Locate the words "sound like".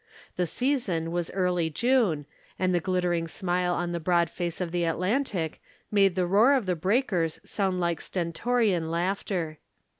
7.43-8.01